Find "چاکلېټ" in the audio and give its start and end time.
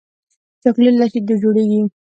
0.61-0.95